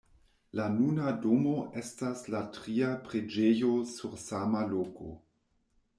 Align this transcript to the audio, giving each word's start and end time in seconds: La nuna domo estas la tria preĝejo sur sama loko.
La 0.59 0.63
nuna 0.75 1.11
domo 1.25 1.51
estas 1.83 2.25
la 2.35 2.41
tria 2.57 2.89
preĝejo 3.07 3.71
sur 3.95 4.19
sama 4.27 4.65
loko. 4.77 5.13